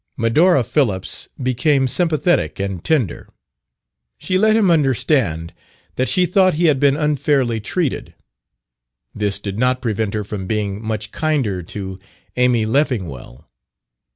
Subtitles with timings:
[0.17, 3.29] Medora Phillips became sympathetic and tender.
[4.17, 5.53] She let him understand
[5.95, 8.15] that she thought he had been unfairly treated.
[9.13, 11.99] This did not prevent her from being much kinder to
[12.35, 13.47] Amy Leffingwell.